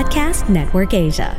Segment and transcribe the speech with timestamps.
[0.00, 1.36] Podcast Network Asia.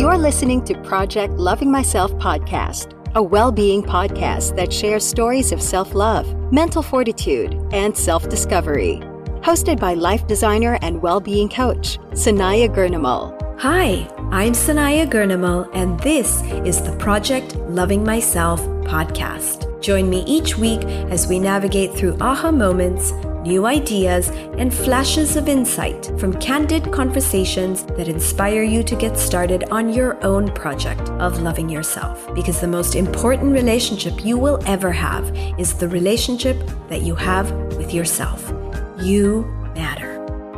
[0.00, 5.60] You're listening to Project Loving Myself podcast, a well being podcast that shares stories of
[5.60, 8.96] self love, mental fortitude, and self discovery.
[9.42, 13.38] Hosted by life designer and well being coach, Sanaya Gurnamal.
[13.60, 19.71] Hi, I'm Sanaya Gurnamal, and this is the Project Loving Myself podcast.
[19.82, 23.10] Join me each week as we navigate through aha moments,
[23.42, 29.64] new ideas, and flashes of insight from candid conversations that inspire you to get started
[29.72, 32.32] on your own project of loving yourself.
[32.32, 36.56] Because the most important relationship you will ever have is the relationship
[36.88, 38.52] that you have with yourself.
[39.00, 39.42] You
[39.74, 40.12] matter.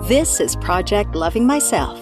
[0.07, 1.99] This is Project Loving Myself.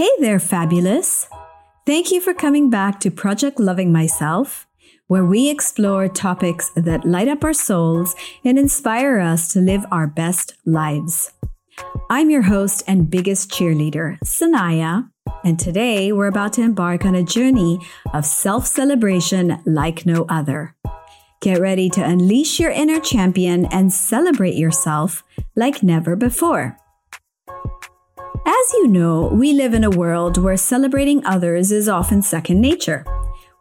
[0.00, 1.28] Hey there, fabulous!
[1.84, 4.66] Thank you for coming back to Project Loving Myself,
[5.08, 10.06] where we explore topics that light up our souls and inspire us to live our
[10.06, 11.34] best lives.
[12.08, 15.10] I'm your host and biggest cheerleader, Sanaya,
[15.44, 17.78] and today we're about to embark on a journey
[18.14, 20.74] of self celebration like no other.
[21.42, 25.22] Get ready to unleash your inner champion and celebrate yourself
[25.54, 26.78] like never before.
[28.46, 33.04] As you know, we live in a world where celebrating others is often second nature.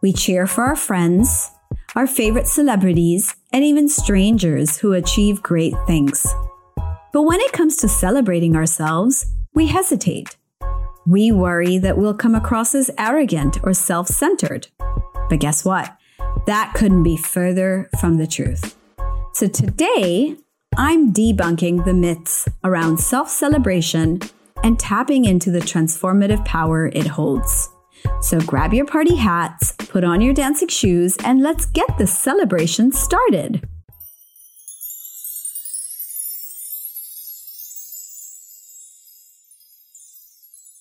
[0.02, 1.52] We cheer for our friends,
[1.96, 6.26] our favorite celebrities, and even strangers who achieve great things.
[7.12, 10.38] But when it comes to celebrating ourselves, we hesitate.
[11.06, 14.68] We worry that we'll come across as arrogant or self centered.
[15.30, 15.96] But guess what?
[16.46, 18.78] That couldn't be further from the truth.
[19.34, 20.38] So today,
[20.78, 24.22] I'm debunking the myths around self celebration
[24.64, 27.70] and tapping into the transformative power it holds.
[28.22, 32.92] So grab your party hats, put on your dancing shoes, and let's get the celebration
[32.92, 33.68] started.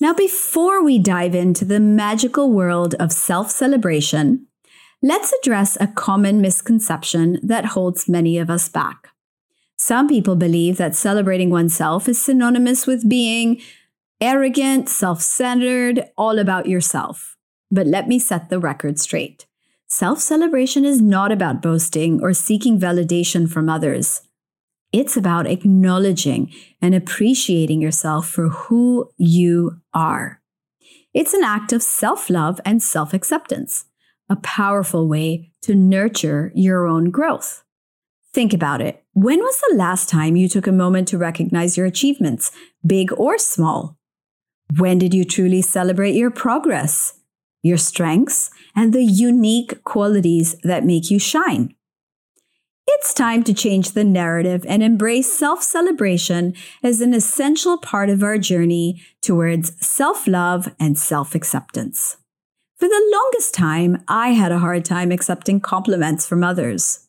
[0.01, 4.47] Now, before we dive into the magical world of self celebration,
[5.03, 9.11] let's address a common misconception that holds many of us back.
[9.79, 13.61] Some people believe that celebrating oneself is synonymous with being
[14.21, 17.37] arrogant, self centered, all about yourself.
[17.71, 19.47] But let me set the record straight.
[19.87, 24.23] Self celebration is not about boasting or seeking validation from others.
[24.93, 26.53] It's about acknowledging
[26.83, 30.41] and appreciating yourself for who you are.
[31.15, 33.85] It's an act of self love and self acceptance,
[34.29, 37.63] a powerful way to nurture your own growth.
[38.33, 39.05] Think about it.
[39.15, 42.53] When was the last time you took a moment to recognize your achievements,
[42.87, 43.97] big or small?
[44.77, 47.21] When did you truly celebrate your progress,
[47.63, 51.75] your strengths, and the unique qualities that make you shine?
[52.91, 58.23] It's time to change the narrative and embrace self celebration as an essential part of
[58.23, 62.17] our journey towards self love and self acceptance.
[62.79, 67.08] For the longest time, I had a hard time accepting compliments from others.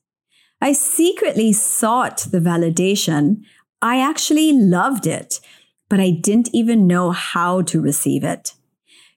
[0.62, 3.44] I secretly sought the validation.
[3.82, 5.40] I actually loved it,
[5.88, 8.54] but I didn't even know how to receive it.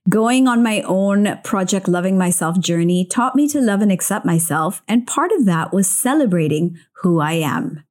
[0.09, 4.83] Going on my own Project Loving Myself journey taught me to love and accept myself,
[4.89, 7.85] and part of that was celebrating who I am.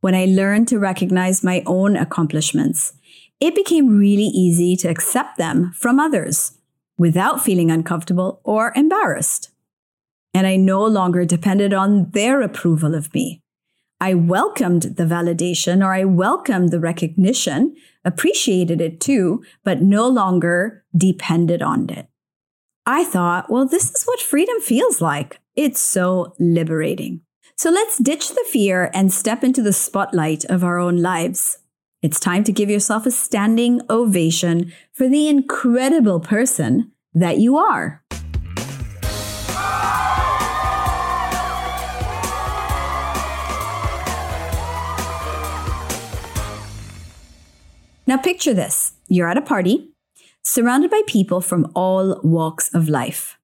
[0.00, 2.94] When I learned to recognize my own accomplishments,
[3.40, 6.58] it became really easy to accept them from others
[6.98, 9.50] without feeling uncomfortable or embarrassed
[10.36, 13.40] and I no longer depended on their approval of me.
[14.02, 17.74] I welcomed the validation or I welcomed the recognition,
[18.04, 22.08] appreciated it too, but no longer depended on it.
[22.84, 25.40] I thought, well, this is what freedom feels like.
[25.54, 27.22] It's so liberating.
[27.56, 31.60] So let's ditch the fear and step into the spotlight of our own lives.
[32.02, 38.04] It's time to give yourself a standing ovation for the incredible person that you are.
[48.06, 49.90] Now, picture this you're at a party,
[50.44, 53.36] surrounded by people from all walks of life.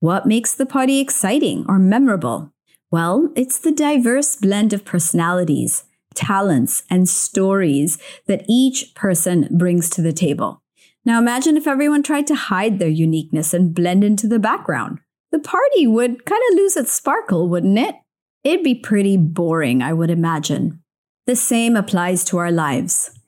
[0.00, 2.52] What makes the party exciting or memorable?
[2.90, 5.84] Well, it's the diverse blend of personalities,
[6.14, 10.60] talents, and stories that each person brings to the table.
[11.04, 14.98] Now, imagine if everyone tried to hide their uniqueness and blend into the background.
[15.30, 17.94] The party would kind of lose its sparkle, wouldn't it?
[18.44, 20.80] It'd be pretty boring, I would imagine.
[21.26, 23.18] The same applies to our lives.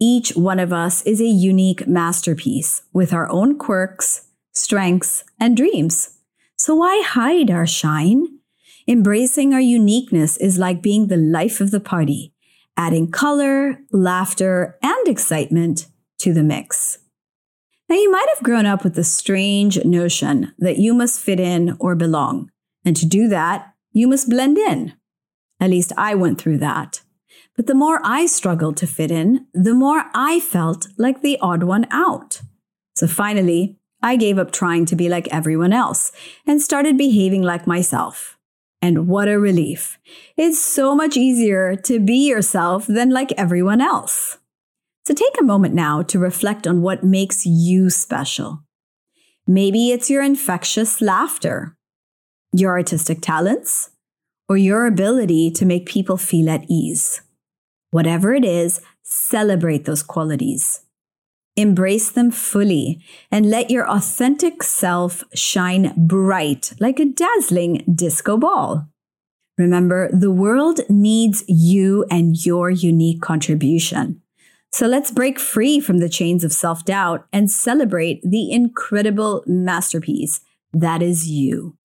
[0.00, 6.18] Each one of us is a unique masterpiece with our own quirks, strengths, and dreams.
[6.56, 8.38] So why hide our shine?
[8.86, 12.32] Embracing our uniqueness is like being the life of the party,
[12.76, 16.98] adding color, laughter, and excitement to the mix.
[17.88, 21.76] Now, you might have grown up with the strange notion that you must fit in
[21.80, 22.50] or belong.
[22.84, 24.94] And to do that, you must blend in.
[25.58, 27.00] At least I went through that.
[27.58, 31.64] But the more I struggled to fit in, the more I felt like the odd
[31.64, 32.40] one out.
[32.94, 36.12] So finally, I gave up trying to be like everyone else
[36.46, 38.38] and started behaving like myself.
[38.80, 39.98] And what a relief.
[40.36, 44.38] It's so much easier to be yourself than like everyone else.
[45.04, 48.62] So take a moment now to reflect on what makes you special.
[49.48, 51.76] Maybe it's your infectious laughter,
[52.52, 53.90] your artistic talents,
[54.48, 57.20] or your ability to make people feel at ease.
[57.90, 60.82] Whatever it is, celebrate those qualities.
[61.56, 63.00] Embrace them fully
[63.30, 68.86] and let your authentic self shine bright like a dazzling disco ball.
[69.56, 74.22] Remember, the world needs you and your unique contribution.
[74.70, 80.40] So let's break free from the chains of self doubt and celebrate the incredible masterpiece
[80.72, 81.76] that is you.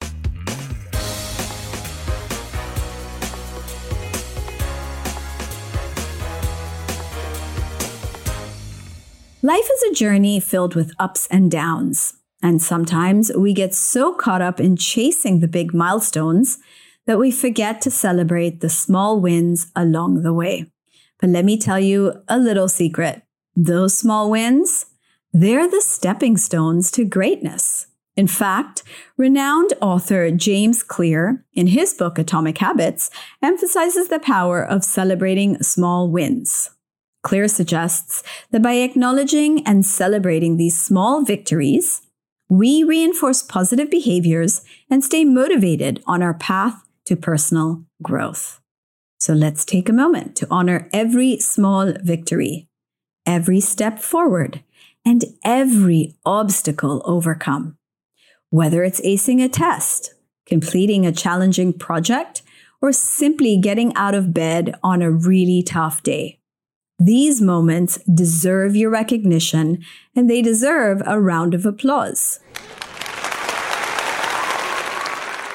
[9.45, 12.13] Life is a journey filled with ups and downs.
[12.41, 16.59] And sometimes we get so caught up in chasing the big milestones
[17.07, 20.71] that we forget to celebrate the small wins along the way.
[21.19, 23.23] But let me tell you a little secret.
[23.53, 24.85] Those small wins,
[25.33, 27.87] they're the stepping stones to greatness.
[28.15, 28.83] In fact,
[29.17, 33.09] renowned author James Clear, in his book Atomic Habits,
[33.41, 36.69] emphasizes the power of celebrating small wins.
[37.23, 38.21] Clear suggests
[38.51, 42.01] that by acknowledging and celebrating these small victories,
[42.49, 48.59] we reinforce positive behaviors and stay motivated on our path to personal growth.
[49.19, 52.67] So let's take a moment to honor every small victory,
[53.25, 54.61] every step forward,
[55.05, 57.77] and every obstacle overcome.
[58.49, 60.13] Whether it's acing a test,
[60.45, 62.41] completing a challenging project,
[62.81, 66.39] or simply getting out of bed on a really tough day.
[67.05, 69.83] These moments deserve your recognition
[70.15, 72.39] and they deserve a round of applause.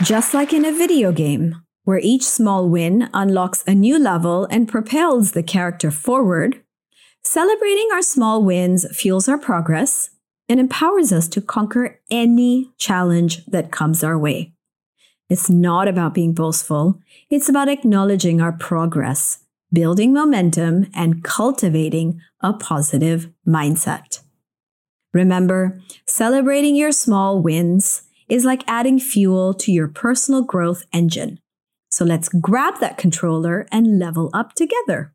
[0.02, 4.68] Just like in a video game, where each small win unlocks a new level and
[4.68, 6.62] propels the character forward,
[7.24, 10.10] celebrating our small wins fuels our progress
[10.50, 14.52] and empowers us to conquer any challenge that comes our way.
[15.30, 17.00] It's not about being boastful,
[17.30, 24.20] it's about acknowledging our progress building momentum, and cultivating a positive mindset.
[25.14, 31.38] Remember, celebrating your small wins is like adding fuel to your personal growth engine.
[31.90, 35.14] So let's grab that controller and level up together.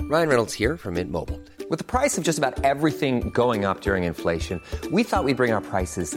[0.00, 1.40] Ryan Reynolds here from Mint Mobile.
[1.70, 5.52] With the price of just about everything going up during inflation, we thought we'd bring
[5.52, 6.16] our prices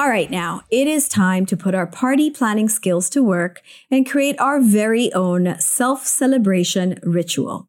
[0.00, 4.08] All right, now it is time to put our party planning skills to work and
[4.08, 7.66] create our very own self celebration ritual.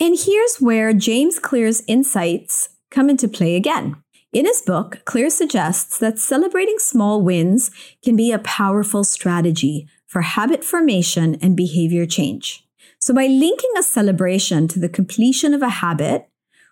[0.00, 3.96] And here's where James Clear's insights come into play again.
[4.32, 7.70] In his book, Clear suggests that celebrating small wins
[8.02, 12.66] can be a powerful strategy for habit formation and behavior change.
[12.98, 16.30] So, by linking a celebration to the completion of a habit,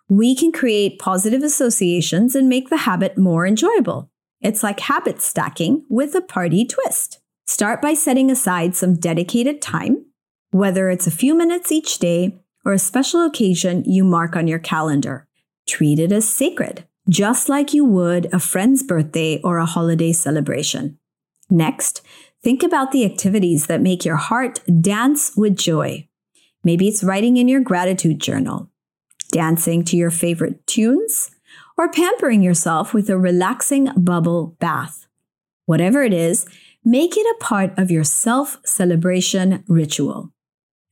[0.09, 4.09] we can create positive associations and make the habit more enjoyable.
[4.43, 7.21] It's like habit stacking with a party twist.
[7.47, 10.05] Start by setting aside some dedicated time,
[10.51, 14.59] whether it's a few minutes each day or a special occasion you mark on your
[14.59, 15.27] calendar.
[15.67, 20.99] Treat it as sacred just like you would a friend's birthday or a holiday celebration.
[21.51, 22.01] Next,
[22.43, 26.09] think about the activities that make your heart dance with joy.
[26.65, 28.71] Maybe it's writing in your gratitude journal,
[29.33, 31.31] dancing to your favorite tunes,
[31.77, 35.07] or pampering yourself with a relaxing bubble bath.
[35.67, 36.47] Whatever it is,
[36.85, 40.33] make it a part of your self celebration ritual.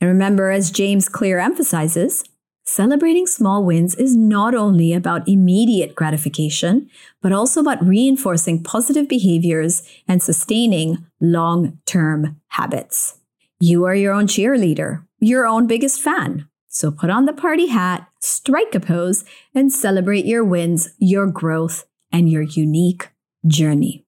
[0.00, 2.24] And remember, as James Clear emphasizes,
[2.70, 6.88] Celebrating small wins is not only about immediate gratification,
[7.20, 13.18] but also about reinforcing positive behaviors and sustaining long term habits.
[13.58, 16.46] You are your own cheerleader, your own biggest fan.
[16.70, 19.24] So put on the party hat, strike a pose,
[19.54, 23.10] and celebrate your wins, your growth, and your unique
[23.46, 24.06] journey.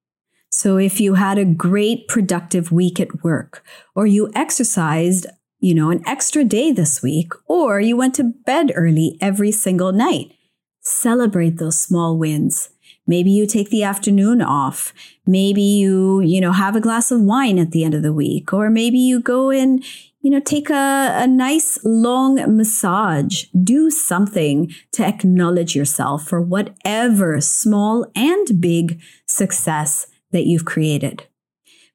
[0.50, 3.62] So if you had a great productive week at work,
[3.94, 5.26] or you exercised
[5.62, 9.92] you know, an extra day this week, or you went to bed early every single
[9.92, 10.32] night.
[10.80, 12.70] Celebrate those small wins.
[13.06, 14.94] Maybe you take the afternoon off.
[15.26, 18.52] Maybe you, you know, have a glass of wine at the end of the week,
[18.52, 19.84] or maybe you go and,
[20.20, 23.44] you know, take a, a nice long massage.
[23.62, 31.26] Do something to acknowledge yourself for whatever small and big success that you've created.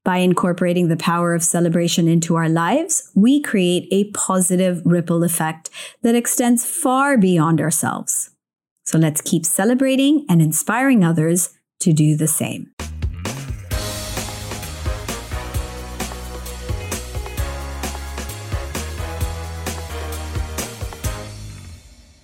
[0.04, 5.70] By incorporating the power of celebration into our lives, we create a positive ripple effect
[6.02, 8.30] that extends far beyond ourselves.
[8.88, 11.50] So let's keep celebrating and inspiring others
[11.82, 12.72] to do the same.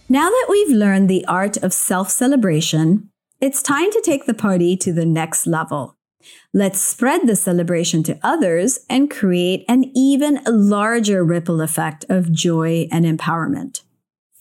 [0.07, 3.09] Now that we've learned the art of self celebration,
[3.41, 5.97] it's time to take the party to the next level.
[6.53, 12.87] Let's spread the celebration to others and create an even larger ripple effect of joy
[12.89, 13.81] and empowerment.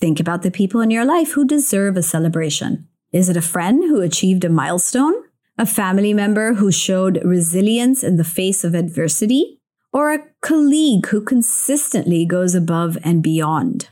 [0.02, 2.88] Think about the people in your life who deserve a celebration.
[3.12, 5.14] Is it a friend who achieved a milestone?
[5.56, 9.60] A family member who showed resilience in the face of adversity?
[9.92, 13.90] Or a colleague who consistently goes above and beyond?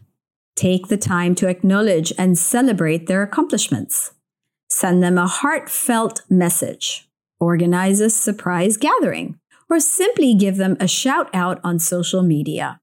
[0.56, 4.12] Take the time to acknowledge and celebrate their accomplishments.
[4.68, 9.38] Send them a heartfelt message organize a surprise gathering,
[9.70, 12.80] or simply give them a shout out on social media.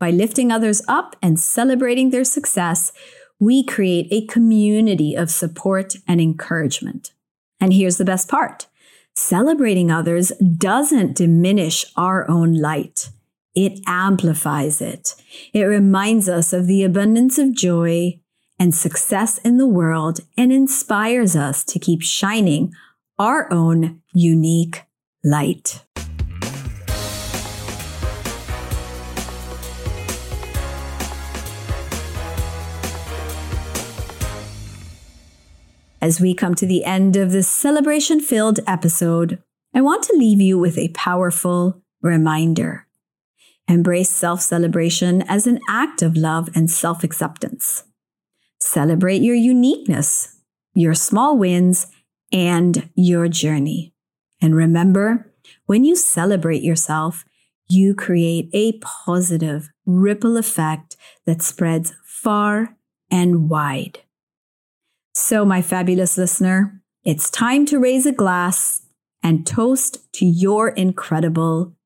[0.00, 2.90] By lifting others up and celebrating their success,
[3.38, 7.12] we create a community of support and encouragement.
[7.60, 8.66] And here's the best part
[9.14, 13.10] celebrating others doesn't diminish our own light.
[13.54, 15.14] It amplifies it.
[15.52, 18.20] It reminds us of the abundance of joy
[18.58, 22.72] and success in the world and inspires us to keep shining
[23.18, 24.84] our own unique
[25.22, 25.84] light.
[36.02, 39.42] As we come to the end of this celebration filled episode,
[39.74, 42.86] I want to leave you with a powerful reminder.
[43.68, 47.84] Embrace self celebration as an act of love and self acceptance.
[48.60, 50.38] Celebrate your uniqueness,
[50.74, 51.86] your small wins,
[52.32, 53.92] and your journey.
[54.40, 55.30] And remember,
[55.66, 57.26] when you celebrate yourself,
[57.68, 62.76] you create a positive ripple effect that spreads far
[63.10, 64.00] and wide.
[65.20, 68.86] So, my fabulous listener, it's time to raise a glass
[69.22, 71.76] and toast to your incredible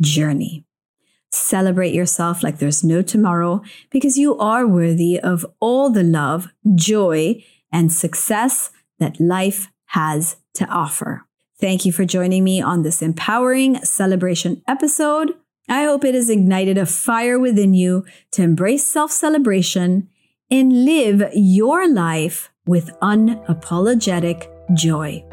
[0.00, 0.64] journey.
[1.30, 3.60] Celebrate yourself like there's no tomorrow
[3.90, 10.66] because you are worthy of all the love, joy, and success that life has to
[10.66, 11.26] offer.
[11.60, 15.34] Thank you for joining me on this empowering celebration episode.
[15.68, 20.08] I hope it has ignited a fire within you to embrace self celebration
[20.50, 25.24] and live your life with unapologetic joy.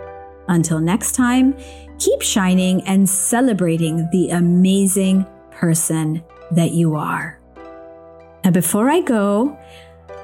[0.47, 1.55] Until next time,
[1.99, 7.39] keep shining and celebrating the amazing person that you are.
[8.43, 9.57] And before I go,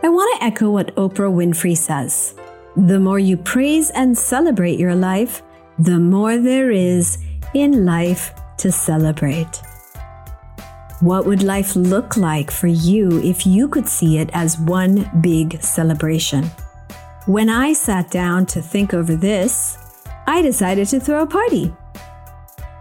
[0.02, 2.36] I want to echo what Oprah Winfrey says.
[2.78, 5.42] The more you praise and celebrate your life,
[5.78, 7.18] the more there is
[7.54, 9.62] in life to celebrate.
[11.02, 15.62] What would life look like for you if you could see it as one big
[15.62, 16.50] celebration?
[17.26, 19.78] When I sat down to think over this,
[20.28, 21.74] I decided to throw a party.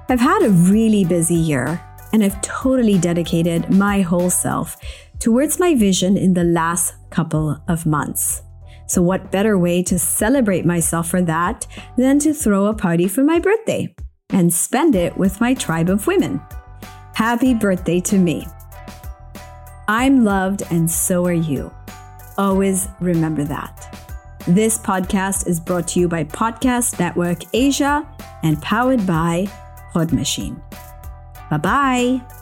[0.09, 1.81] I've had a really busy year
[2.13, 4.77] and I've totally dedicated my whole self
[5.21, 8.43] towards my vision in the last couple of months.
[8.89, 13.23] So, what better way to celebrate myself for that than to throw a party for
[13.23, 13.95] my birthday
[14.31, 16.43] and spend it with my tribe of women?
[17.15, 18.45] Happy birthday to me.
[19.87, 21.73] I'm loved and so are you.
[22.37, 24.02] Always remember that.
[24.49, 28.05] This podcast is brought to you by Podcast Network Asia
[28.43, 29.47] and powered by
[29.93, 30.61] Pod Machine.
[31.49, 32.42] Bye bye.